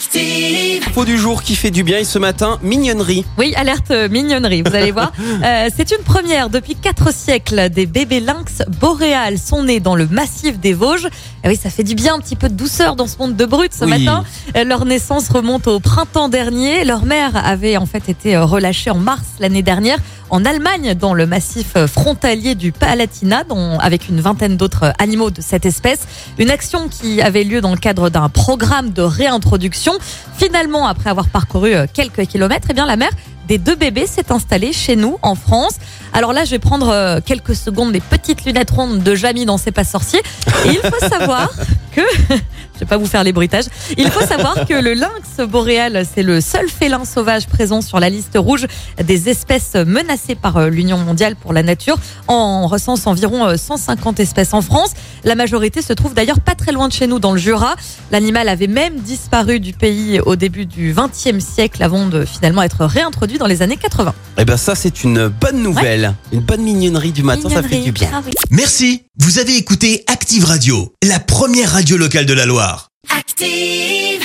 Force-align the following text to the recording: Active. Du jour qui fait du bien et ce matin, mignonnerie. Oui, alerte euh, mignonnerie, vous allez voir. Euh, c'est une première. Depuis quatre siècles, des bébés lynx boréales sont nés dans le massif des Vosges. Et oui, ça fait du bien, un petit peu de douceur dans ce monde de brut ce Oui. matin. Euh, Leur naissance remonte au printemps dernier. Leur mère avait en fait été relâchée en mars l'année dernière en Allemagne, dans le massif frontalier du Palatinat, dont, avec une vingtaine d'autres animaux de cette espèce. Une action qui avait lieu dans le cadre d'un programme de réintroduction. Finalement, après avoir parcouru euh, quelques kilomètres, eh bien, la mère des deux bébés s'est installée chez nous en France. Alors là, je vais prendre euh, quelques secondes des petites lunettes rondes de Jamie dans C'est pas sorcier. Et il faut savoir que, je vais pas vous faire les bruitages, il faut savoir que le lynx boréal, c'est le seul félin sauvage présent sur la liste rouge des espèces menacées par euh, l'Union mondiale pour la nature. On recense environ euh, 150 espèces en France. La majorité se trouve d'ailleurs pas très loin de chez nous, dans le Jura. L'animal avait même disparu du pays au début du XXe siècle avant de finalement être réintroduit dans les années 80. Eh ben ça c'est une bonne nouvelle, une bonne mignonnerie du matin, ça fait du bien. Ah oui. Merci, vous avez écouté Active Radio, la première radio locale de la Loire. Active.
Active. 0.00 1.04
Du 1.04 1.18
jour 1.18 1.42
qui 1.42 1.56
fait 1.56 1.70
du 1.70 1.82
bien 1.82 1.98
et 1.98 2.04
ce 2.04 2.18
matin, 2.18 2.58
mignonnerie. 2.62 3.24
Oui, 3.38 3.52
alerte 3.56 3.90
euh, 3.90 4.08
mignonnerie, 4.08 4.62
vous 4.62 4.74
allez 4.74 4.92
voir. 4.92 5.12
Euh, 5.42 5.68
c'est 5.74 5.90
une 5.92 6.02
première. 6.04 6.50
Depuis 6.50 6.74
quatre 6.74 7.14
siècles, 7.14 7.70
des 7.70 7.86
bébés 7.86 8.20
lynx 8.20 8.62
boréales 8.80 9.38
sont 9.38 9.62
nés 9.62 9.80
dans 9.80 9.94
le 9.94 10.06
massif 10.06 10.58
des 10.60 10.74
Vosges. 10.74 11.08
Et 11.44 11.48
oui, 11.48 11.56
ça 11.56 11.70
fait 11.70 11.82
du 11.84 11.94
bien, 11.94 12.14
un 12.16 12.18
petit 12.18 12.36
peu 12.36 12.48
de 12.50 12.54
douceur 12.54 12.94
dans 12.94 13.06
ce 13.06 13.16
monde 13.18 13.36
de 13.36 13.44
brut 13.46 13.72
ce 13.72 13.84
Oui. 13.86 13.90
matin. 14.04 14.24
Euh, 14.56 14.64
Leur 14.64 14.84
naissance 14.84 15.28
remonte 15.30 15.66
au 15.66 15.80
printemps 15.80 16.28
dernier. 16.28 16.84
Leur 16.84 17.04
mère 17.06 17.32
avait 17.36 17.76
en 17.78 17.86
fait 17.86 18.08
été 18.10 18.36
relâchée 18.36 18.90
en 18.90 18.98
mars 18.98 19.22
l'année 19.38 19.62
dernière 19.62 19.98
en 20.28 20.44
Allemagne, 20.44 20.94
dans 20.94 21.12
le 21.14 21.26
massif 21.26 21.74
frontalier 21.86 22.54
du 22.54 22.70
Palatinat, 22.70 23.42
dont, 23.44 23.78
avec 23.80 24.08
une 24.08 24.20
vingtaine 24.20 24.56
d'autres 24.56 24.92
animaux 25.00 25.30
de 25.30 25.40
cette 25.40 25.66
espèce. 25.66 26.00
Une 26.38 26.50
action 26.50 26.88
qui 26.88 27.20
avait 27.20 27.42
lieu 27.42 27.60
dans 27.60 27.72
le 27.72 27.78
cadre 27.78 28.10
d'un 28.10 28.28
programme 28.28 28.90
de 28.92 29.02
réintroduction. 29.02 29.89
Finalement, 30.36 30.86
après 30.86 31.10
avoir 31.10 31.28
parcouru 31.28 31.74
euh, 31.74 31.86
quelques 31.92 32.26
kilomètres, 32.26 32.68
eh 32.70 32.74
bien, 32.74 32.86
la 32.86 32.96
mère 32.96 33.12
des 33.50 33.58
deux 33.58 33.74
bébés 33.74 34.06
s'est 34.06 34.30
installée 34.30 34.72
chez 34.72 34.94
nous 34.94 35.18
en 35.22 35.34
France. 35.34 35.74
Alors 36.12 36.32
là, 36.32 36.44
je 36.44 36.52
vais 36.52 36.60
prendre 36.60 36.88
euh, 36.88 37.18
quelques 37.24 37.56
secondes 37.56 37.90
des 37.90 38.00
petites 38.00 38.44
lunettes 38.44 38.70
rondes 38.70 39.02
de 39.02 39.14
Jamie 39.16 39.44
dans 39.44 39.58
C'est 39.58 39.72
pas 39.72 39.82
sorcier. 39.82 40.20
Et 40.66 40.68
il 40.68 40.78
faut 40.78 41.08
savoir 41.08 41.50
que, 41.92 42.00
je 42.28 42.80
vais 42.80 42.86
pas 42.86 42.96
vous 42.96 43.06
faire 43.06 43.24
les 43.24 43.32
bruitages, 43.32 43.64
il 43.98 44.08
faut 44.08 44.24
savoir 44.24 44.66
que 44.68 44.74
le 44.74 44.94
lynx 44.94 45.48
boréal, 45.48 46.04
c'est 46.14 46.22
le 46.22 46.40
seul 46.40 46.68
félin 46.68 47.04
sauvage 47.04 47.48
présent 47.48 47.80
sur 47.80 47.98
la 47.98 48.08
liste 48.08 48.36
rouge 48.36 48.68
des 49.02 49.28
espèces 49.28 49.74
menacées 49.74 50.36
par 50.36 50.56
euh, 50.56 50.68
l'Union 50.68 50.98
mondiale 50.98 51.34
pour 51.34 51.52
la 51.52 51.64
nature. 51.64 51.98
On 52.28 52.68
recense 52.68 53.08
environ 53.08 53.46
euh, 53.46 53.56
150 53.56 54.20
espèces 54.20 54.54
en 54.54 54.62
France. 54.62 54.92
La 55.24 55.34
majorité 55.34 55.82
se 55.82 55.92
trouve 55.92 56.14
d'ailleurs 56.14 56.40
pas 56.40 56.54
très 56.54 56.72
loin 56.72 56.88
de 56.88 56.92
chez 56.92 57.06
nous, 57.06 57.18
dans 57.18 57.32
le 57.32 57.38
Jura. 57.38 57.74
L'animal 58.10 58.48
avait 58.48 58.66
même 58.66 59.00
disparu 59.00 59.60
du 59.60 59.72
pays 59.72 60.20
au 60.20 60.36
début 60.36 60.66
du 60.66 60.94
XXe 60.94 61.44
siècle 61.44 61.82
avant 61.82 62.06
de 62.06 62.24
finalement 62.24 62.62
être 62.62 62.84
réintroduit 62.84 63.38
dans 63.38 63.46
les 63.46 63.62
années 63.62 63.76
80. 63.76 64.14
Eh 64.38 64.44
ben 64.44 64.56
ça 64.56 64.74
c'est 64.74 65.04
une 65.04 65.28
bonne 65.28 65.62
nouvelle, 65.62 66.14
une 66.32 66.40
bonne 66.40 66.62
mignonnerie 66.62 67.12
du 67.12 67.22
matin, 67.22 67.48
ça 67.48 67.62
fait 67.62 67.80
du 67.80 67.92
bien. 67.92 68.10
Ah 68.12 68.22
oui. 68.24 68.32
Merci, 68.50 69.02
vous 69.18 69.38
avez 69.38 69.56
écouté 69.56 70.04
Active 70.06 70.44
Radio, 70.44 70.92
la 71.02 71.20
première 71.20 71.72
radio 71.72 71.96
locale 71.96 72.26
de 72.26 72.32
la 72.32 72.46
Loire. 72.46 72.88
Active. 73.16 74.19